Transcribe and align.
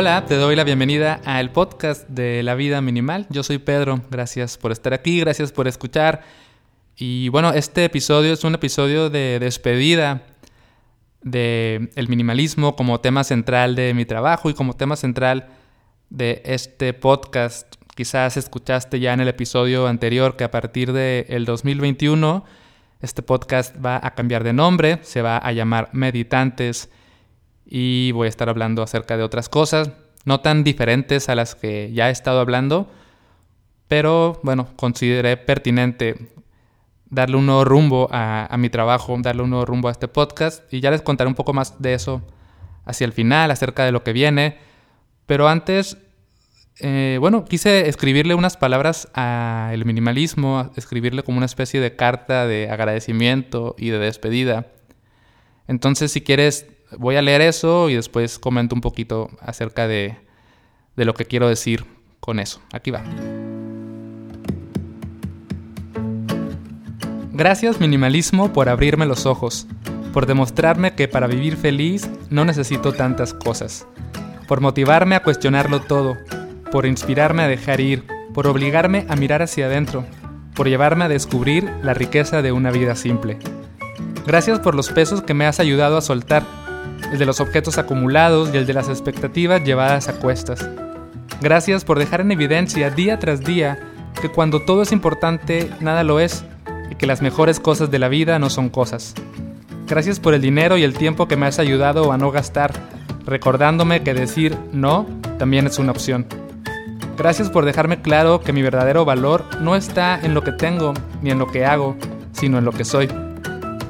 Hola, 0.00 0.26
te 0.26 0.36
doy 0.36 0.54
la 0.54 0.62
bienvenida 0.62 1.20
al 1.24 1.50
podcast 1.50 2.08
de 2.08 2.44
La 2.44 2.54
Vida 2.54 2.80
Minimal. 2.80 3.26
Yo 3.30 3.42
soy 3.42 3.58
Pedro, 3.58 4.00
gracias 4.10 4.56
por 4.56 4.70
estar 4.70 4.94
aquí, 4.94 5.18
gracias 5.18 5.50
por 5.50 5.66
escuchar. 5.66 6.22
Y 6.94 7.30
bueno, 7.30 7.52
este 7.52 7.84
episodio 7.84 8.32
es 8.32 8.44
un 8.44 8.54
episodio 8.54 9.10
de 9.10 9.40
despedida 9.40 10.22
de 11.22 11.90
el 11.96 12.08
minimalismo 12.08 12.76
como 12.76 13.00
tema 13.00 13.24
central 13.24 13.74
de 13.74 13.92
mi 13.92 14.04
trabajo 14.04 14.48
y 14.48 14.54
como 14.54 14.74
tema 14.74 14.94
central 14.94 15.48
de 16.10 16.42
este 16.44 16.92
podcast. 16.94 17.74
Quizás 17.96 18.36
escuchaste 18.36 19.00
ya 19.00 19.14
en 19.14 19.20
el 19.20 19.26
episodio 19.26 19.88
anterior 19.88 20.36
que 20.36 20.44
a 20.44 20.52
partir 20.52 20.92
del 20.92 21.44
2021 21.44 22.44
este 23.00 23.22
podcast 23.22 23.74
va 23.84 23.98
a 24.00 24.14
cambiar 24.14 24.44
de 24.44 24.52
nombre, 24.52 25.00
se 25.02 25.22
va 25.22 25.38
a 25.38 25.50
llamar 25.50 25.88
Meditantes 25.92 26.88
y 27.68 28.12
voy 28.12 28.26
a 28.26 28.28
estar 28.30 28.48
hablando 28.48 28.82
acerca 28.82 29.16
de 29.16 29.22
otras 29.22 29.48
cosas, 29.48 29.90
no 30.24 30.40
tan 30.40 30.64
diferentes 30.64 31.28
a 31.28 31.34
las 31.34 31.54
que 31.54 31.92
ya 31.92 32.08
he 32.08 32.12
estado 32.12 32.40
hablando, 32.40 32.88
pero 33.88 34.40
bueno, 34.42 34.68
consideré 34.76 35.36
pertinente 35.36 36.30
darle 37.10 37.36
un 37.36 37.46
nuevo 37.46 37.64
rumbo 37.64 38.08
a, 38.10 38.54
mi 38.58 38.70
trabajo, 38.70 39.16
darle 39.20 39.42
un 39.42 39.50
nuevo 39.50 39.64
rumbo 39.64 39.88
a 39.88 39.92
este 39.92 40.08
podcast 40.08 40.72
y 40.72 40.80
ya 40.80 40.90
les 40.90 41.02
contaré 41.02 41.28
un 41.28 41.34
poco 41.34 41.52
más 41.52 41.80
de 41.80 41.94
eso 41.94 42.22
hacia 42.84 43.04
el 43.04 43.12
final, 43.12 43.50
acerca 43.50 43.84
de 43.84 43.92
lo 43.92 44.02
que 44.02 44.12
viene. 44.12 44.58
Pero 45.26 45.48
antes, 45.48 45.98
eh, 46.80 47.18
bueno, 47.20 47.44
quise 47.44 47.88
escribirle 47.88 48.34
unas 48.34 48.56
palabras 48.56 49.08
al 49.12 49.84
minimalismo, 49.84 50.70
escribirle 50.76 51.22
como 51.22 51.38
una 51.38 51.46
especie 51.46 51.80
de 51.80 51.96
carta 51.96 52.46
de 52.46 52.70
agradecimiento 52.70 53.74
y 53.78 53.90
de 53.90 53.98
despedida. 53.98 54.66
Entonces, 55.66 56.12
si 56.12 56.22
quieres, 56.22 56.66
voy 56.96 57.16
a 57.16 57.22
leer 57.22 57.40
eso 57.40 57.90
y 57.90 57.94
después 57.94 58.38
comento 58.38 58.74
un 58.74 58.80
poquito 58.80 59.30
acerca 59.40 59.86
de, 59.86 60.16
de 60.96 61.04
lo 61.04 61.14
que 61.14 61.26
quiero 61.26 61.48
decir 61.48 61.84
con 62.20 62.40
eso. 62.40 62.60
Aquí 62.72 62.90
va. 62.90 63.02
Gracias 67.32 67.78
minimalismo 67.78 68.52
por 68.52 68.68
abrirme 68.68 69.06
los 69.06 69.24
ojos, 69.24 69.68
por 70.12 70.26
demostrarme 70.26 70.94
que 70.94 71.06
para 71.06 71.28
vivir 71.28 71.56
feliz 71.56 72.10
no 72.30 72.44
necesito 72.44 72.92
tantas 72.92 73.32
cosas, 73.32 73.86
por 74.48 74.60
motivarme 74.60 75.14
a 75.14 75.22
cuestionarlo 75.22 75.80
todo, 75.80 76.16
por 76.72 76.84
inspirarme 76.84 77.42
a 77.42 77.48
dejar 77.48 77.80
ir, 77.80 78.04
por 78.34 78.48
obligarme 78.48 79.06
a 79.08 79.14
mirar 79.14 79.42
hacia 79.42 79.66
adentro, 79.66 80.04
por 80.56 80.68
llevarme 80.68 81.04
a 81.04 81.08
descubrir 81.08 81.70
la 81.84 81.94
riqueza 81.94 82.42
de 82.42 82.50
una 82.50 82.72
vida 82.72 82.96
simple. 82.96 83.38
Gracias 84.26 84.58
por 84.58 84.74
los 84.74 84.90
pesos 84.90 85.22
que 85.22 85.34
me 85.34 85.46
has 85.46 85.60
ayudado 85.60 85.96
a 85.96 86.02
soltar, 86.02 86.42
el 87.12 87.18
de 87.18 87.26
los 87.26 87.40
objetos 87.40 87.78
acumulados 87.78 88.50
y 88.52 88.56
el 88.56 88.66
de 88.66 88.74
las 88.74 88.88
expectativas 88.88 89.64
llevadas 89.64 90.08
a 90.08 90.14
cuestas. 90.14 90.68
Gracias 91.40 91.84
por 91.84 91.98
dejar 91.98 92.20
en 92.20 92.32
evidencia 92.32 92.90
día 92.90 93.18
tras 93.18 93.40
día 93.40 93.78
que 94.20 94.28
cuando 94.28 94.62
todo 94.62 94.82
es 94.82 94.92
importante, 94.92 95.70
nada 95.80 96.02
lo 96.02 96.20
es 96.20 96.44
y 96.90 96.96
que 96.96 97.06
las 97.06 97.22
mejores 97.22 97.60
cosas 97.60 97.90
de 97.90 97.98
la 97.98 98.08
vida 98.08 98.38
no 98.38 98.50
son 98.50 98.68
cosas. 98.68 99.14
Gracias 99.86 100.20
por 100.20 100.34
el 100.34 100.42
dinero 100.42 100.76
y 100.76 100.82
el 100.82 100.94
tiempo 100.94 101.28
que 101.28 101.36
me 101.36 101.46
has 101.46 101.58
ayudado 101.58 102.12
a 102.12 102.18
no 102.18 102.30
gastar, 102.30 102.72
recordándome 103.24 104.02
que 104.02 104.14
decir 104.14 104.56
no 104.72 105.06
también 105.38 105.66
es 105.66 105.78
una 105.78 105.92
opción. 105.92 106.26
Gracias 107.16 107.50
por 107.50 107.64
dejarme 107.64 108.00
claro 108.00 108.40
que 108.40 108.52
mi 108.52 108.62
verdadero 108.62 109.04
valor 109.04 109.44
no 109.60 109.76
está 109.76 110.20
en 110.20 110.34
lo 110.34 110.42
que 110.42 110.52
tengo 110.52 110.94
ni 111.22 111.30
en 111.30 111.38
lo 111.38 111.46
que 111.46 111.64
hago, 111.64 111.96
sino 112.32 112.58
en 112.58 112.64
lo 112.64 112.72
que 112.72 112.84
soy. 112.84 113.08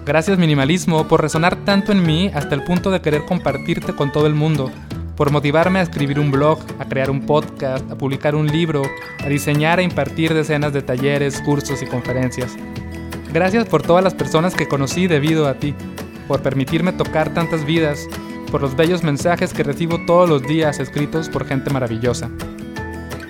Gracias 0.08 0.38
minimalismo 0.38 1.06
por 1.06 1.20
resonar 1.20 1.66
tanto 1.66 1.92
en 1.92 2.02
mí 2.02 2.30
hasta 2.32 2.54
el 2.54 2.64
punto 2.64 2.91
de 2.91 3.02
querer 3.02 3.26
compartirte 3.26 3.94
con 3.94 4.10
todo 4.10 4.26
el 4.26 4.34
mundo, 4.34 4.72
por 5.14 5.30
motivarme 5.30 5.80
a 5.80 5.82
escribir 5.82 6.19
un 6.19 6.30
blog, 6.30 6.60
a 6.78 6.86
crear 6.86 7.10
un 7.10 7.26
podcast, 7.26 7.84
a 7.91 7.94
publicar 7.94 8.34
un 8.34 8.47
libro, 8.47 8.80
a 9.22 9.28
diseñar 9.28 9.80
e 9.80 9.82
impartir 9.82 10.32
decenas 10.32 10.72
de 10.72 10.80
talleres, 10.80 11.42
cursos 11.42 11.82
y 11.82 11.86
conferencias. 11.86 12.56
Gracias 13.34 13.66
por 13.66 13.82
todas 13.82 14.02
las 14.02 14.14
personas 14.14 14.54
que 14.54 14.66
conocí 14.66 15.08
debido 15.08 15.47
a 15.47 15.58
ti, 15.58 15.74
por 16.26 16.41
permitirme 16.41 16.94
tocar 16.94 17.34
tantas 17.34 17.66
vidas, 17.66 18.08
por 18.50 18.62
los 18.62 18.76
bellos 18.76 19.02
mensajes 19.02 19.52
que 19.52 19.62
recibo 19.62 20.06
todos 20.06 20.26
los 20.26 20.42
días 20.42 20.80
escritos 20.80 21.28
por 21.28 21.47
gente 21.47 21.68
maravillosa. 21.68 22.30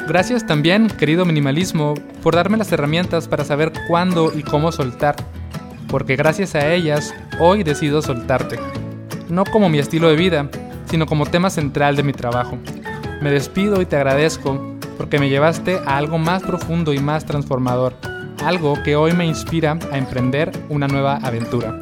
Gracias 0.06 0.46
también, 0.46 0.86
querido 0.86 1.24
minimalismo, 1.24 1.94
por 2.22 2.36
darme 2.36 2.56
las 2.56 2.70
herramientas 2.70 3.26
para 3.26 3.44
saber 3.44 3.72
cuándo 3.88 4.32
y 4.32 4.44
cómo 4.44 4.70
soltar, 4.70 5.16
porque 5.88 6.16
gracias 6.16 6.54
a 6.54 6.72
ellas 6.72 7.14
hoy 7.38 7.62
decido 7.62 8.02
soltarte, 8.02 8.58
no 9.28 9.44
como 9.44 9.68
mi 9.68 9.78
estilo 9.78 10.08
de 10.08 10.16
vida, 10.16 10.48
sino 10.86 11.06
como 11.06 11.26
tema 11.26 11.50
central 11.50 11.96
de 11.96 12.02
mi 12.02 12.12
trabajo. 12.12 12.58
Me 13.20 13.30
despido 13.30 13.82
y 13.82 13.86
te 13.86 13.96
agradezco 13.96 14.76
porque 14.96 15.18
me 15.18 15.28
llevaste 15.28 15.78
a 15.86 15.96
algo 15.96 16.18
más 16.18 16.42
profundo 16.42 16.92
y 16.92 16.98
más 16.98 17.24
transformador 17.24 17.94
algo 18.44 18.82
que 18.82 18.96
hoy 18.96 19.12
me 19.12 19.26
inspira 19.26 19.78
a 19.90 19.98
emprender 19.98 20.52
una 20.68 20.86
nueva 20.86 21.16
aventura. 21.16 21.80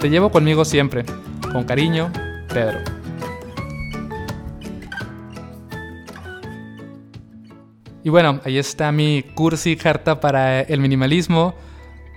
Te 0.00 0.08
llevo 0.08 0.30
conmigo 0.30 0.64
siempre. 0.64 1.04
Con 1.52 1.64
cariño, 1.64 2.12
Pedro. 2.48 2.80
Y 8.04 8.08
bueno, 8.08 8.40
ahí 8.44 8.58
está 8.58 8.92
mi 8.92 9.24
cursi 9.34 9.76
carta 9.76 10.20
para 10.20 10.60
el 10.60 10.80
minimalismo. 10.80 11.54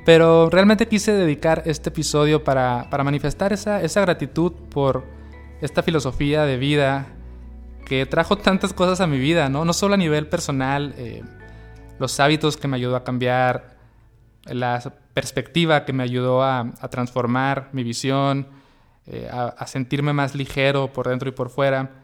Pero 0.09 0.49
realmente 0.49 0.87
quise 0.87 1.11
dedicar 1.11 1.61
este 1.67 1.89
episodio 1.89 2.43
para, 2.43 2.87
manifestar 3.03 3.53
esa, 3.53 3.79
gratitud 4.01 4.53
por 4.53 5.05
esta 5.61 5.83
filosofía 5.83 6.45
de 6.45 6.57
vida 6.57 7.05
que 7.85 8.07
trajo 8.07 8.35
tantas 8.35 8.73
cosas 8.73 9.01
a 9.01 9.05
mi 9.05 9.19
vida, 9.19 9.49
¿no? 9.49 9.65
No 9.65 9.71
solo 9.71 9.93
a 9.93 9.97
nivel 9.97 10.25
personal, 10.25 10.95
eh, 10.97 11.21
los 11.99 12.19
hábitos 12.19 12.57
que 12.57 12.67
me 12.67 12.77
ayudó 12.77 12.95
a 12.95 13.03
cambiar, 13.03 13.77
la 14.45 14.81
perspectiva 15.13 15.85
que 15.85 15.93
me 15.93 16.01
ayudó 16.01 16.41
a, 16.41 16.71
transformar 16.89 17.69
mi 17.71 17.83
visión, 17.83 18.47
eh, 19.05 19.29
a, 19.31 19.67
sentirme 19.67 20.11
más 20.11 20.33
ligero 20.33 20.91
por 20.91 21.07
dentro 21.07 21.29
y 21.29 21.33
por 21.33 21.51
fuera, 21.51 22.01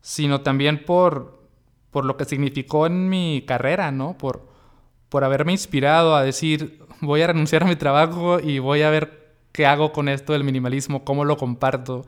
sino 0.00 0.42
también 0.42 0.84
por, 0.84 1.42
por 1.90 2.04
lo 2.04 2.16
que 2.16 2.24
significó 2.24 2.86
en 2.86 3.08
mi 3.08 3.42
carrera, 3.44 3.90
¿no? 3.90 4.16
Por, 4.16 4.47
por 5.08 5.24
haberme 5.24 5.52
inspirado 5.52 6.14
a 6.14 6.22
decir, 6.22 6.80
voy 7.00 7.22
a 7.22 7.28
renunciar 7.28 7.62
a 7.62 7.66
mi 7.66 7.76
trabajo 7.76 8.40
y 8.40 8.58
voy 8.58 8.82
a 8.82 8.90
ver 8.90 9.32
qué 9.52 9.66
hago 9.66 9.92
con 9.92 10.08
esto 10.08 10.32
del 10.32 10.44
minimalismo, 10.44 11.04
cómo 11.04 11.24
lo 11.24 11.36
comparto, 11.36 12.06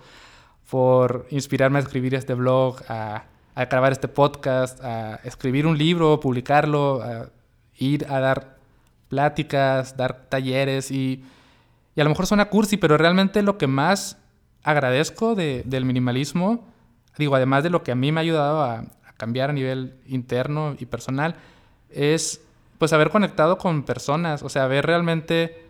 por 0.71 1.27
inspirarme 1.31 1.78
a 1.78 1.83
escribir 1.83 2.15
este 2.15 2.34
blog, 2.34 2.81
a, 2.89 3.25
a 3.55 3.65
grabar 3.65 3.93
este 3.93 4.09
podcast, 4.09 4.83
a 4.84 5.16
escribir 5.25 5.66
un 5.66 5.77
libro, 5.77 6.21
publicarlo, 6.21 7.03
a 7.03 7.31
ir 7.77 8.06
a 8.09 8.21
dar 8.21 8.56
pláticas, 9.09 9.97
dar 9.97 10.28
talleres 10.28 10.91
y, 10.91 11.25
y 11.94 12.00
a 12.00 12.05
lo 12.05 12.10
mejor 12.10 12.27
suena 12.27 12.49
cursi, 12.49 12.77
pero 12.77 12.97
realmente 12.97 13.43
lo 13.43 13.59
que 13.59 13.66
más 13.66 14.16
agradezco 14.62 15.34
del 15.34 15.84
minimalismo, 15.84 16.66
digo, 17.19 17.34
además 17.34 17.65
de 17.65 17.71
lo 17.71 17.83
que 17.83 17.93
a 17.93 17.94
mí 17.94 18.12
me 18.12 18.21
ha 18.21 18.22
ayudado 18.22 18.62
a, 18.62 18.84
cambiar 19.16 19.50
a 19.50 19.53
nivel 19.53 20.00
interno 20.06 20.77
y 20.78 20.87
personal, 20.87 21.34
es 21.91 22.41
pues 22.80 22.94
haber 22.94 23.10
conectado 23.10 23.58
con 23.58 23.82
personas, 23.82 24.42
o 24.42 24.48
sea, 24.48 24.64
haber 24.64 24.86
realmente, 24.86 25.66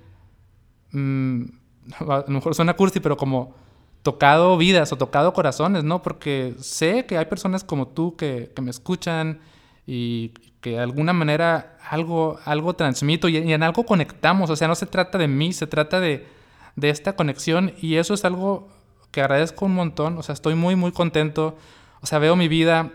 mm, 0.93 1.43
a 2.09 2.25
lo 2.29 2.35
mejor 2.35 2.55
suena 2.55 2.75
cursi, 2.75 3.01
pero 3.01 3.17
como 3.17 3.53
tocado 4.03 4.57
vidas 4.57 4.93
o 4.93 4.97
tocado 4.97 5.33
corazones, 5.33 5.83
¿no? 5.83 6.03
Porque 6.03 6.55
sé 6.61 7.07
que 7.07 7.19
hay 7.19 7.25
personas 7.25 7.65
como 7.65 7.89
tú 7.89 8.15
que, 8.17 8.53
que 8.55 8.63
me 8.63 8.71
escuchan 8.71 9.41
y 9.89 10.29
que 10.61 10.71
de 10.71 10.79
alguna 10.79 11.13
manera 11.13 11.77
algo, 11.91 12.39
algo 12.45 12.75
transmito 12.75 13.29
y, 13.29 13.39
en 13.39 13.63
algo 13.65 13.85
conectamos. 13.85 14.49
O 14.49 14.55
sea, 14.55 14.69
no 14.69 14.77
se 14.77 14.87
trata 14.87 15.19
de 15.19 15.27
mí, 15.27 15.53
se 15.53 15.67
trata 15.67 15.99
de, 15.99 16.29
de 16.77 16.91
esta 16.91 17.17
conexión 17.17 17.75
y 17.83 17.97
eso 17.97 18.15
es 18.15 18.25
algo 18.25 18.69
que 19.11 19.21
agradezco 19.21 19.67
un 19.67 19.75
montón. 19.75 20.17
O 20.17 20.23
sea, 20.23 20.33
estoy 20.33 20.55
muy, 20.55 20.77
muy 20.77 20.93
contento. 20.93 21.59
O 22.03 22.07
sea, 22.07 22.21
veo 22.21 22.37
mi 22.37 22.47
vida 22.47 22.93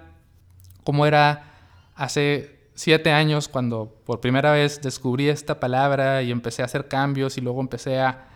como 0.85 1.06
era 1.06 1.51
hace 1.95 2.55
siete 2.75 3.12
años 3.12 3.48
cuando 3.48 3.94
por 4.06 4.19
primera 4.22 4.51
vez 4.51 4.81
descubrí 4.81 5.30
esta 5.30 5.60
palabra 5.60 6.22
y 6.22 6.31
empecé 6.31 6.62
a 6.62 6.66
hacer 6.66 6.88
cambios 6.88 7.38
y 7.38 7.42
luego 7.42 7.62
empecé 7.62 8.00
a, 8.00 8.27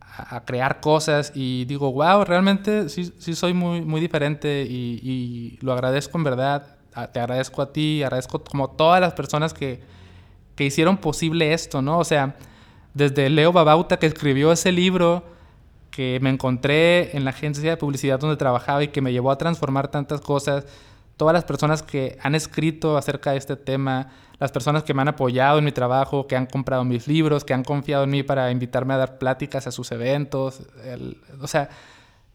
a 0.00 0.44
crear 0.44 0.80
cosas 0.80 1.32
y 1.34 1.64
digo, 1.64 1.92
wow, 1.92 2.24
realmente 2.24 2.88
sí, 2.88 3.12
sí 3.18 3.34
soy 3.34 3.54
muy, 3.54 3.80
muy 3.80 4.00
diferente 4.00 4.66
y, 4.68 5.00
y, 5.02 5.58
lo 5.64 5.72
agradezco 5.72 6.18
en 6.18 6.24
verdad 6.24 6.78
te 7.06 7.20
agradezco 7.20 7.62
a 7.62 7.72
ti, 7.72 8.02
agradezco 8.02 8.42
como 8.42 8.70
todas 8.70 9.00
las 9.00 9.12
personas 9.12 9.54
que, 9.54 9.80
que 10.56 10.64
hicieron 10.64 10.96
posible 10.96 11.52
esto, 11.52 11.80
¿no? 11.80 11.98
O 11.98 12.04
sea, 12.04 12.34
desde 12.94 13.30
Leo 13.30 13.52
Babauta 13.52 13.98
que 13.98 14.06
escribió 14.06 14.50
ese 14.50 14.72
libro 14.72 15.24
que 15.90 16.18
me 16.20 16.30
encontré 16.30 17.16
en 17.16 17.24
la 17.24 17.30
agencia 17.30 17.70
de 17.70 17.76
publicidad 17.76 18.18
donde 18.18 18.36
trabajaba 18.36 18.82
y 18.82 18.88
que 18.88 19.00
me 19.00 19.12
llevó 19.12 19.30
a 19.30 19.38
transformar 19.38 19.88
tantas 19.88 20.20
cosas, 20.20 20.66
todas 21.18 21.34
las 21.34 21.44
personas 21.44 21.82
que 21.82 22.16
han 22.22 22.34
escrito 22.34 22.96
acerca 22.96 23.32
de 23.32 23.38
este 23.38 23.56
tema, 23.56 24.10
las 24.38 24.52
personas 24.52 24.84
que 24.84 24.94
me 24.94 25.02
han 25.02 25.08
apoyado 25.08 25.58
en 25.58 25.64
mi 25.64 25.72
trabajo, 25.72 26.26
que 26.26 26.36
han 26.36 26.46
comprado 26.46 26.84
mis 26.84 27.06
libros, 27.06 27.44
que 27.44 27.52
han 27.52 27.64
confiado 27.64 28.04
en 28.04 28.10
mí 28.10 28.22
para 28.22 28.50
invitarme 28.50 28.94
a 28.94 28.98
dar 28.98 29.18
pláticas 29.18 29.66
a 29.66 29.72
sus 29.72 29.92
eventos, 29.92 30.62
o 31.40 31.46
sea, 31.46 31.68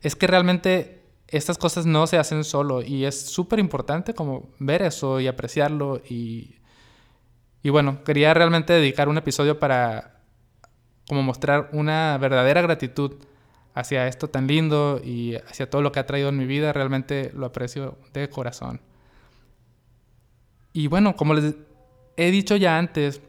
es 0.01 0.15
que 0.15 0.27
realmente 0.27 1.01
estas 1.29 1.57
cosas 1.57 1.85
no 1.85 2.05
se 2.05 2.17
hacen 2.17 2.43
solo 2.43 2.81
y 2.83 3.05
es 3.05 3.25
súper 3.25 3.57
importante 3.57 4.13
como 4.13 4.49
ver 4.59 4.81
eso 4.83 5.19
y 5.19 5.27
apreciarlo 5.27 6.01
y, 6.07 6.57
y 7.63 7.69
bueno, 7.69 8.03
quería 8.03 8.33
realmente 8.33 8.73
dedicar 8.73 9.07
un 9.07 9.17
episodio 9.17 9.57
para 9.59 10.19
como 11.07 11.23
mostrar 11.23 11.69
una 11.71 12.17
verdadera 12.19 12.61
gratitud 12.61 13.13
hacia 13.73 14.07
esto 14.07 14.29
tan 14.29 14.47
lindo 14.47 15.01
y 15.03 15.35
hacia 15.35 15.69
todo 15.69 15.81
lo 15.81 15.91
que 15.91 15.99
ha 15.99 16.05
traído 16.05 16.29
en 16.29 16.37
mi 16.37 16.45
vida, 16.45 16.73
realmente 16.73 17.31
lo 17.35 17.47
aprecio 17.47 17.97
de 18.13 18.29
corazón. 18.29 18.81
Y 20.73 20.87
bueno, 20.87 21.15
como 21.15 21.33
les 21.33 21.55
he 22.17 22.31
dicho 22.31 22.55
ya 22.55 22.77
antes, 22.77 23.21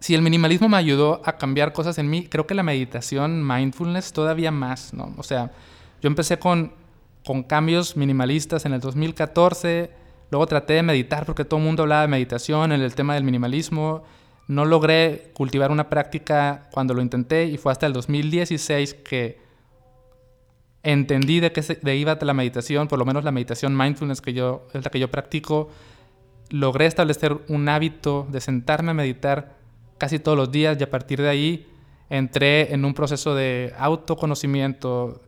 si 0.00 0.14
el 0.14 0.22
minimalismo 0.22 0.68
me 0.68 0.76
ayudó 0.76 1.22
a 1.24 1.36
cambiar 1.36 1.72
cosas 1.72 1.98
en 1.98 2.10
mí, 2.10 2.26
creo 2.26 2.46
que 2.46 2.54
la 2.54 2.62
meditación, 2.62 3.46
mindfulness, 3.46 4.12
todavía 4.12 4.50
más, 4.50 4.92
¿no? 4.92 5.14
O 5.16 5.22
sea, 5.22 5.50
yo 6.02 6.08
empecé 6.08 6.38
con, 6.38 6.74
con 7.24 7.42
cambios 7.42 7.96
minimalistas 7.96 8.66
en 8.66 8.74
el 8.74 8.80
2014, 8.80 9.90
luego 10.30 10.46
traté 10.46 10.74
de 10.74 10.82
meditar 10.82 11.24
porque 11.24 11.44
todo 11.44 11.58
el 11.58 11.66
mundo 11.66 11.84
hablaba 11.84 12.02
de 12.02 12.08
meditación 12.08 12.72
en 12.72 12.82
el 12.82 12.94
tema 12.94 13.14
del 13.14 13.24
minimalismo, 13.24 14.04
no 14.46 14.64
logré 14.64 15.30
cultivar 15.32 15.70
una 15.70 15.88
práctica 15.88 16.68
cuando 16.70 16.92
lo 16.92 17.00
intenté 17.00 17.46
y 17.46 17.56
fue 17.56 17.72
hasta 17.72 17.86
el 17.86 17.94
2016 17.94 18.94
que 18.94 19.43
entendí 20.84 21.40
de 21.40 21.50
qué 21.50 21.62
se, 21.62 21.76
de 21.76 21.96
iba 21.96 22.16
la 22.20 22.34
meditación, 22.34 22.86
por 22.86 22.98
lo 22.98 23.04
menos 23.04 23.24
la 23.24 23.32
meditación 23.32 23.76
mindfulness 23.76 24.20
que 24.20 24.34
yo 24.34 24.68
es 24.72 24.84
la 24.84 24.90
que 24.90 25.00
yo 25.00 25.10
practico, 25.10 25.70
logré 26.50 26.86
establecer 26.86 27.40
un 27.48 27.68
hábito 27.68 28.26
de 28.30 28.40
sentarme 28.40 28.92
a 28.92 28.94
meditar 28.94 29.56
casi 29.98 30.18
todos 30.18 30.36
los 30.36 30.52
días 30.52 30.76
y 30.78 30.84
a 30.84 30.90
partir 30.90 31.20
de 31.20 31.28
ahí 31.28 31.66
entré 32.10 32.74
en 32.74 32.84
un 32.84 32.92
proceso 32.92 33.34
de 33.34 33.72
autoconocimiento, 33.78 35.22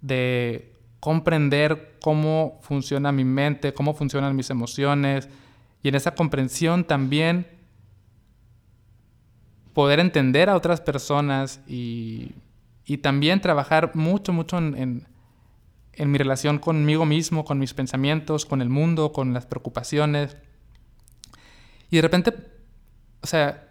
de 0.00 0.72
comprender 0.98 1.96
cómo 2.02 2.58
funciona 2.62 3.12
mi 3.12 3.24
mente, 3.24 3.72
cómo 3.72 3.94
funcionan 3.94 4.34
mis 4.34 4.50
emociones 4.50 5.28
y 5.82 5.88
en 5.88 5.94
esa 5.94 6.14
comprensión 6.14 6.84
también 6.84 7.46
poder 9.72 10.00
entender 10.00 10.48
a 10.48 10.56
otras 10.56 10.80
personas 10.80 11.60
y, 11.68 12.32
también 12.98 13.40
trabajar 13.40 13.92
mucho, 13.94 14.32
mucho 14.32 14.58
en, 14.58 15.06
en 15.92 16.10
mi 16.10 16.18
relación 16.18 16.58
conmigo 16.58 17.04
mismo, 17.04 17.44
con 17.44 17.58
mis 17.58 17.74
pensamientos, 17.74 18.46
con 18.46 18.62
el 18.62 18.68
mundo, 18.68 19.12
con 19.12 19.32
las 19.32 19.46
preocupaciones. 19.46 20.36
Y 21.90 21.96
de 21.96 22.02
repente, 22.02 22.34
o 23.22 23.26
sea, 23.26 23.66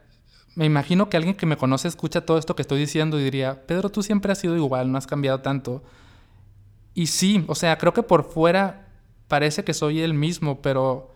me 0.56 0.66
imagino 0.66 1.10
que 1.10 1.18
alguien 1.18 1.36
que 1.36 1.46
me 1.46 1.58
conoce 1.58 1.88
escucha 1.88 2.26
todo 2.26 2.38
esto 2.38 2.56
que 2.56 2.62
estoy 2.62 2.80
diciendo 2.80 3.20
y 3.20 3.24
diría, 3.24 3.66
Pedro, 3.68 3.90
tú 3.90 4.02
siempre 4.02 4.32
has 4.32 4.40
sido 4.40 4.56
igual, 4.56 4.92
no 4.92 4.98
has 4.98 5.06
cambiado 5.06 5.42
tanto. 5.42 5.84
Y 6.94 7.08
sí, 7.08 7.44
o 7.48 7.56
sea, 7.56 7.78
creo 7.78 7.94
que 7.94 8.04
por 8.04 8.24
fuera 8.24 8.88
parece 9.28 9.64
que 9.64 9.74
soy 9.74 10.00
el 10.00 10.14
mismo, 10.14 10.62
pero 10.62 11.12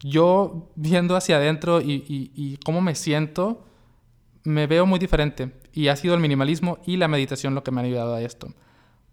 yo 0.00 0.68
viendo 0.74 1.16
hacia 1.16 1.36
adentro 1.36 1.80
y, 1.80 2.58
cómo 2.62 2.82
me 2.82 2.94
siento, 2.94 3.64
me 4.44 4.66
veo 4.66 4.86
muy 4.86 4.98
diferente. 4.98 5.50
Y 5.72 5.88
ha 5.88 5.96
sido 5.96 6.14
el 6.14 6.20
minimalismo 6.20 6.78
y 6.86 6.96
la 6.96 7.08
meditación 7.08 7.54
lo 7.54 7.64
que 7.64 7.70
me 7.70 7.80
han 7.80 7.86
ayudado 7.86 8.14
a 8.14 8.22
esto. 8.22 8.54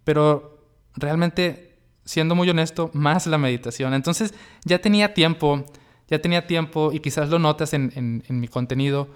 Pero 0.04 0.66
realmente, 0.95 1.80
siendo 2.06 2.36
muy 2.36 2.50
honesto, 2.50 2.92
más 2.94 3.28
la 3.28 3.38
meditación. 3.38 3.94
Entonces 3.94 4.33
ya 4.63 4.80
tenía 4.80 5.13
tiempo, 5.13 5.66
ya 6.07 6.19
tenía 6.19 6.45
tiempo 6.48 6.92
y 6.92 7.00
quizás 7.00 7.30
lo 7.30 7.39
notas 7.39 7.74
en, 7.74 8.24
en 8.28 8.39
mi 8.39 8.48
contenido 8.48 9.10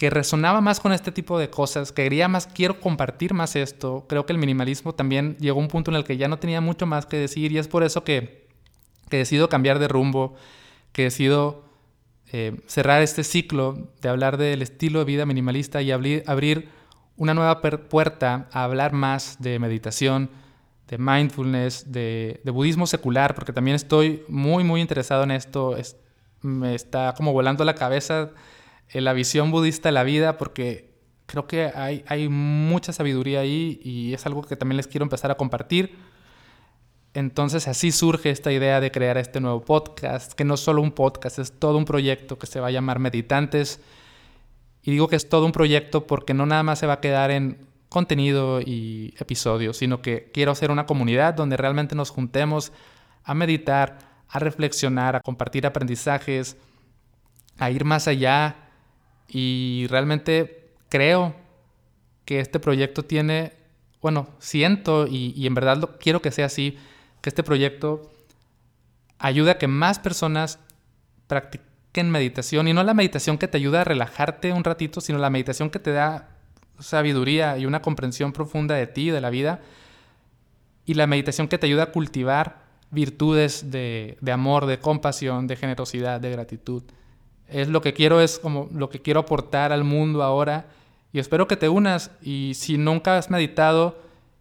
que 0.00 0.08
resonaba 0.08 0.62
más 0.62 0.80
con 0.80 0.94
este 0.94 1.12
tipo 1.12 1.38
de 1.38 1.50
cosas, 1.50 1.92
que 1.92 2.04
quería 2.04 2.26
más, 2.26 2.46
quiero 2.46 2.80
compartir 2.80 3.34
más 3.34 3.54
esto. 3.54 4.06
Creo 4.08 4.24
que 4.24 4.32
el 4.32 4.38
minimalismo 4.38 4.94
también 4.94 5.36
llegó 5.38 5.60
a 5.60 5.62
un 5.62 5.68
punto 5.68 5.90
en 5.90 5.98
el 5.98 6.04
que 6.04 6.16
ya 6.16 6.26
no 6.26 6.38
tenía 6.38 6.62
mucho 6.62 6.86
más 6.86 7.04
que 7.04 7.18
decir 7.18 7.52
y 7.52 7.58
es 7.58 7.68
por 7.68 7.82
eso 7.82 8.02
que, 8.02 8.48
que 9.10 9.18
decido 9.18 9.50
cambiar 9.50 9.78
de 9.78 9.88
rumbo, 9.88 10.36
que 10.92 11.02
decido 11.02 11.64
eh, 12.32 12.60
cerrar 12.66 13.02
este 13.02 13.24
ciclo 13.24 13.90
de 14.00 14.08
hablar 14.08 14.36
del 14.36 14.62
estilo 14.62 15.00
de 15.00 15.04
vida 15.04 15.26
minimalista 15.26 15.82
y 15.82 15.90
abrir, 15.90 16.68
una 17.16 17.34
nueva 17.34 17.60
puerta 17.60 18.48
a 18.50 18.64
hablar 18.64 18.92
más 18.92 19.36
de 19.40 19.58
meditación, 19.58 20.30
de 20.88 20.96
mindfulness, 20.96 21.92
de, 21.92 22.40
budismo 22.46 22.86
secular, 22.86 23.34
porque 23.34 23.52
también 23.52 23.74
estoy 23.74 24.22
muy, 24.28 24.64
muy 24.64 24.80
interesado 24.80 25.24
en 25.24 25.32
esto. 25.32 25.76
me 26.40 26.74
está 26.74 27.14
como 27.14 27.32
volando 27.32 27.64
la 27.64 27.74
cabeza 27.74 28.30
la 28.94 29.12
visión 29.12 29.50
budista 29.50 29.88
de 29.88 29.92
la 29.92 30.02
vida 30.02 30.36
porque 30.36 30.90
creo 31.26 31.46
que 31.46 31.70
hay 31.74 32.28
mucha 32.28 32.92
sabiduría 32.92 33.40
ahí 33.40 33.80
y 33.84 34.14
es 34.14 34.26
algo 34.26 34.42
que 34.42 34.56
también 34.56 34.78
les 34.78 34.88
quiero 34.88 35.04
empezar 35.04 35.30
a 35.30 35.36
compartir. 35.36 35.96
Entonces 37.12 37.66
así 37.66 37.90
surge 37.90 38.30
esta 38.30 38.52
idea 38.52 38.80
de 38.80 38.90
crear 38.90 39.18
este 39.18 39.40
nuevo 39.40 39.62
podcast, 39.62 40.32
que 40.32 40.44
no 40.44 40.54
es 40.54 40.60
solo 40.60 40.80
un 40.80 40.92
podcast, 40.92 41.38
es 41.38 41.58
todo 41.58 41.76
un 41.76 41.84
proyecto 41.84 42.38
que 42.38 42.46
se 42.46 42.60
va 42.60 42.68
a 42.68 42.70
llamar 42.70 42.98
Meditantes. 42.98 43.80
Y 44.82 44.92
digo 44.92 45.08
que 45.08 45.16
es 45.16 45.28
todo 45.28 45.44
un 45.44 45.52
proyecto 45.52 46.06
porque 46.06 46.34
no 46.34 46.46
nada 46.46 46.62
más 46.62 46.78
se 46.78 46.86
va 46.86 46.94
a 46.94 47.00
quedar 47.00 47.30
en 47.30 47.66
contenido 47.88 48.60
y 48.60 49.14
episodios, 49.18 49.76
sino 49.76 50.00
que 50.00 50.30
quiero 50.32 50.52
hacer 50.52 50.70
una 50.70 50.86
comunidad 50.86 51.34
donde 51.34 51.56
realmente 51.56 51.96
nos 51.96 52.10
juntemos 52.10 52.72
a 53.24 53.34
meditar, 53.34 53.98
a 54.28 54.38
reflexionar, 54.38 55.16
a 55.16 55.20
compartir 55.20 55.66
aprendizajes, 55.66 56.56
a 57.58 57.70
ir 57.70 57.84
más 57.84 58.06
allá 58.06 58.56
y 59.28 59.86
realmente 59.90 60.72
creo 60.88 61.34
que 62.24 62.38
este 62.38 62.60
proyecto 62.60 63.04
tiene, 63.04 63.52
bueno, 64.00 64.28
siento 64.38 65.06
y, 65.08 65.46
en 65.46 65.54
verdad 65.54 65.76
lo, 65.76 65.98
quiero 65.98 66.22
que 66.22 66.30
sea 66.30 66.46
así, 66.46 66.78
que 67.20 67.30
este 67.30 67.42
proyecto 67.42 68.10
ayuda 69.18 69.52
a 69.52 69.58
que 69.58 69.68
más 69.68 69.98
personas 69.98 70.58
practiquen 71.26 72.10
meditación 72.10 72.68
y 72.68 72.72
no 72.72 72.82
la 72.82 72.94
meditación 72.94 73.38
que 73.38 73.48
te 73.48 73.58
ayuda 73.58 73.82
a 73.82 73.84
relajarte 73.84 74.52
un 74.52 74.64
ratito, 74.64 75.00
sino 75.00 75.18
la 75.18 75.30
meditación 75.30 75.70
que 75.70 75.78
te 75.78 75.92
da 75.92 76.28
sabiduría 76.78 77.58
y 77.58 77.66
una 77.66 77.82
comprensión 77.82 78.32
profunda 78.32 78.74
de 78.74 78.86
ti 78.86 79.08
y 79.08 79.10
de 79.10 79.20
la 79.20 79.30
vida 79.30 79.60
y 80.86 80.94
la 80.94 81.06
meditación 81.06 81.48
que 81.48 81.58
te 81.58 81.66
ayuda 81.66 81.84
a 81.84 81.92
cultivar 81.92 82.62
virtudes 82.90 83.70
de, 83.70 84.18
de 84.20 84.32
amor, 84.32 84.66
de 84.66 84.78
compasión, 84.78 85.46
de 85.46 85.56
generosidad, 85.56 86.20
de 86.20 86.30
gratitud. 86.30 86.82
Es 87.48 87.68
lo 87.68 87.80
que 87.80 87.92
quiero, 87.92 88.20
es 88.20 88.38
como 88.38 88.68
lo 88.72 88.90
que 88.90 89.00
quiero 89.00 89.20
aportar 89.20 89.72
al 89.72 89.84
mundo 89.84 90.22
ahora. 90.22 90.66
Y 91.12 91.18
espero 91.18 91.46
que 91.46 91.56
te 91.56 91.68
unas. 91.68 92.10
Y 92.22 92.52
si 92.54 92.78
nunca 92.78 93.18
has 93.18 93.30
meditado 93.30 93.98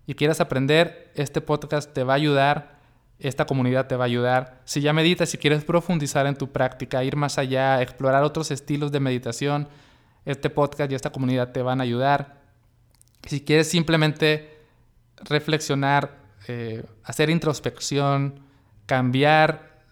y 0.10 0.16
quieras 0.16 0.42
aprender, 0.42 1.12
este 1.14 1.40
podcast 1.40 1.94
te 1.94 2.04
va 2.04 2.14
a 2.14 2.16
ayudar. 2.16 2.80
Esta 3.20 3.46
comunidad 3.46 3.86
te 3.86 3.96
va 3.96 4.06
a 4.06 4.08
ayudar. 4.08 4.60
Si 4.66 4.82
ya 4.82 4.92
meditas, 4.92 5.30
si 5.30 5.38
quieres 5.38 5.64
profundizar 5.64 6.26
en 6.26 6.36
tu 6.36 6.52
práctica, 6.52 7.04
ir 7.04 7.16
más 7.16 7.38
allá, 7.38 7.80
explorar 7.84 8.24
otros 8.24 8.50
estilos 8.50 8.92
de 8.92 9.00
meditación, 9.00 9.68
este 10.26 10.50
podcast 10.50 10.92
y 10.92 10.96
esta 10.96 11.12
comunidad 11.12 11.52
te 11.52 11.62
van 11.62 11.80
a 11.80 11.84
ayudar. 11.84 12.42
Si 13.28 13.42
quieres 13.42 13.70
simplemente 13.70 14.58
reflexionar, 15.18 16.18
eh, 16.48 16.84
hacer 17.04 17.30
introspección, 17.30 18.40
cambiar 18.88 19.84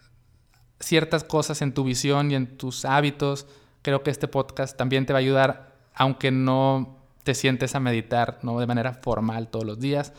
ciertas 0.80 1.22
cosas 1.22 1.62
en 1.62 1.72
tu 1.72 1.84
visión 1.84 2.32
y 2.32 2.34
en 2.34 2.58
tus 2.58 2.84
hábitos, 2.84 3.46
creo 3.82 4.02
que 4.02 4.10
este 4.10 4.26
podcast 4.26 4.76
también 4.76 5.06
te 5.06 5.12
va 5.12 5.20
a 5.20 5.22
ayudar, 5.22 5.76
aunque 5.94 6.32
no 6.32 6.97
te 7.28 7.34
sientes 7.34 7.74
a 7.74 7.80
meditar 7.80 8.38
¿no? 8.40 8.58
de 8.58 8.66
manera 8.66 8.94
formal 8.94 9.48
todos 9.48 9.66
los 9.66 9.78
días. 9.78 10.14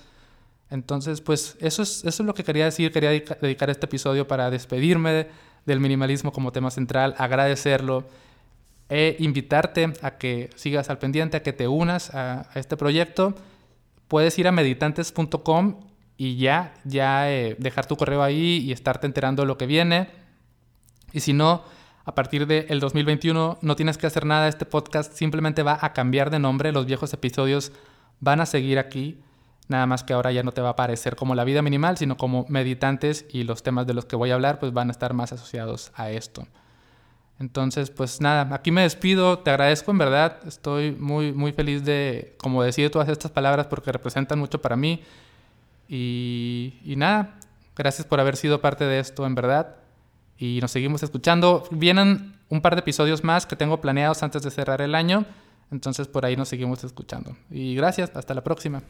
Entonces, 0.70 1.22
pues 1.22 1.58
eso 1.60 1.82
es, 1.82 2.06
eso 2.06 2.22
es 2.22 2.28
lo 2.28 2.36
que 2.36 2.44
quería 2.44 2.66
decir. 2.66 2.92
Quería 2.92 3.10
dedicar 3.10 3.72
este 3.72 3.88
episodio 3.88 4.28
para 4.28 4.52
despedirme 4.52 5.26
del 5.66 5.80
minimalismo 5.80 6.32
como 6.32 6.52
tema 6.52 6.70
central, 6.70 7.16
agradecerlo 7.18 8.06
e 8.90 9.16
invitarte 9.18 9.92
a 10.04 10.20
que 10.20 10.52
sigas 10.56 10.92
al 10.92 11.00
pendiente, 11.00 11.38
a 11.38 11.42
que 11.42 11.52
te 11.52 11.68
unas 11.68 12.14
a, 12.14 12.48
este 12.54 12.78
proyecto. 12.78 13.34
Puedes 14.08 14.38
ir 14.38 14.48
a 14.48 14.52
meditantes.com 14.52 15.80
y 16.16 16.38
ya, 16.38 16.76
ya 16.84 17.32
eh, 17.32 17.56
dejar 17.58 17.88
tu 17.88 17.96
correo 17.96 18.22
ahí 18.22 18.58
y 18.68 18.72
estarte 18.72 19.08
enterando 19.08 19.42
de 19.42 19.48
lo 19.48 19.58
que 19.58 19.66
viene. 19.66 20.10
Y 21.12 21.22
si 21.22 21.34
no, 21.34 21.64
a 22.10 22.16
partir 22.16 22.48
del 22.48 22.80
2021 22.80 23.60
no 23.62 23.76
tienes 23.76 24.00
que 24.00 24.08
hacer 24.08 24.26
nada, 24.26 24.48
este 24.48 24.66
podcast 24.66 25.14
simplemente 25.14 25.62
va 25.62 25.78
a 25.80 25.94
cambiar 25.94 26.32
de 26.32 26.40
nombre, 26.40 26.72
los 26.72 26.88
viejos 26.88 27.14
episodios 27.14 27.72
van 28.20 28.42
a 28.42 28.48
seguir 28.48 28.80
aquí, 28.80 29.22
nada 29.68 29.86
más 29.86 30.04
que 30.04 30.14
ahora 30.14 30.32
ya 30.32 30.42
no 30.42 30.52
te 30.52 30.60
va 30.60 30.70
a 30.70 30.72
aparecer 30.72 31.16
como 31.16 31.36
la 31.36 31.44
vida 31.44 31.62
minimal, 31.62 31.98
sino 31.98 32.18
como 32.18 32.48
meditantes 32.50 33.28
y 33.30 33.44
los 33.44 33.62
temas 33.62 33.86
de 33.86 33.94
los 33.94 34.06
que 34.06 34.16
voy 34.16 34.32
a 34.32 34.34
hablar 34.34 34.58
pues 34.58 34.74
van 34.74 34.88
a 34.88 34.92
estar 34.92 35.14
más 35.14 35.34
asociados 35.34 35.92
a 35.94 36.10
esto. 36.10 36.48
Entonces, 37.38 37.92
pues 37.92 38.22
nada, 38.22 38.56
aquí 38.56 38.72
me 38.72 38.82
despido, 38.82 39.38
te 39.38 39.52
agradezco 39.52 39.92
en 39.92 40.00
verdad, 40.00 40.40
estoy 40.48 40.94
muy, 40.94 41.32
muy 41.32 41.54
feliz 41.54 41.86
de, 41.86 42.34
como 42.40 42.64
decir 42.64 42.90
todas 42.90 43.08
estas 43.08 43.30
palabras 43.30 43.68
porque 43.68 43.92
representan 43.92 44.40
mucho 44.40 44.60
para 44.60 44.76
mí. 44.76 45.04
Y 45.88 46.96
nada, 46.98 47.38
gracias 47.76 48.08
por 48.08 48.20
haber 48.20 48.36
sido 48.36 48.62
parte 48.62 48.86
de 48.86 48.98
esto 48.98 49.28
en 49.28 49.36
verdad 49.36 49.76
y 50.40 50.60
nos 50.62 50.72
seguimos 50.72 51.04
escuchando. 51.04 51.68
Vienen 51.70 52.34
un 52.50 52.62
par 52.62 52.76
de 52.76 52.80
episodios 52.80 53.24
más 53.24 53.46
que 53.46 53.56
tengo 53.56 53.82
planeados 53.82 54.24
antes 54.24 54.42
de 54.42 54.50
cerrar 54.50 54.82
el 54.82 54.96
año, 54.96 55.26
entonces 55.72 56.08
por 56.08 56.26
ahí 56.26 56.36
nos 56.36 56.50
seguimos 56.50 56.84
escuchando. 56.84 57.36
Y 57.52 57.76
gracias, 57.76 58.12
hasta 58.16 58.34
la 58.34 58.44
próxima. 58.44 58.82